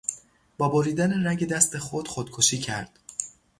با 0.57 0.69
بریدن 0.69 1.27
رگ 1.27 1.47
دست 1.47 1.77
خود 1.77 2.07
خودکشی 2.07 2.57
کرد. 2.59 2.99